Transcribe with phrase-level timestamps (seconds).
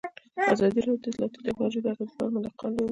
[0.53, 2.79] ازادي راډیو د اطلاعاتی تکنالوژي د اغیزو په اړه مقالو لیکلي.